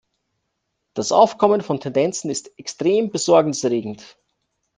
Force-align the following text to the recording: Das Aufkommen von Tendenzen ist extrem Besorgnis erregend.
Das 0.95 1.11
Aufkommen 1.11 1.61
von 1.61 1.79
Tendenzen 1.79 2.31
ist 2.31 2.57
extrem 2.57 3.11
Besorgnis 3.11 3.63
erregend. 3.63 4.17